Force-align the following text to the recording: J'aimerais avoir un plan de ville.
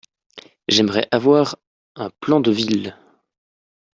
J'aimerais 0.67 1.07
avoir 1.11 1.57
un 1.95 2.09
plan 2.21 2.39
de 2.39 2.49
ville. 2.49 2.97